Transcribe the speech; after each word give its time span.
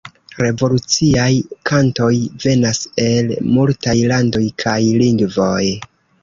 Revoluciaj 0.43 1.27
kantoj 1.71 2.09
venas 2.45 2.79
el 3.05 3.29
multaj 3.59 3.95
landoj 4.13 4.43
kaj 4.65 4.77
lingvoj. 5.05 5.63